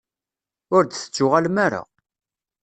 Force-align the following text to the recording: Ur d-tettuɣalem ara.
Ur 0.75 0.83
d-tettuɣalem 0.85 1.57
ara. 1.65 1.81